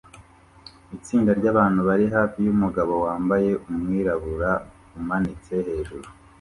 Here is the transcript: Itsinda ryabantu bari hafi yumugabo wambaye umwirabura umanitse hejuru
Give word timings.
Itsinda 0.97 1.31
ryabantu 1.39 1.79
bari 1.87 2.05
hafi 2.15 2.37
yumugabo 2.47 2.93
wambaye 3.05 3.49
umwirabura 3.73 4.51
umanitse 4.99 5.53
hejuru 5.67 6.07